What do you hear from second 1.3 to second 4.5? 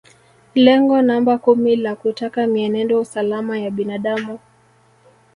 kumi la kutaka mienendo salama ya binadamu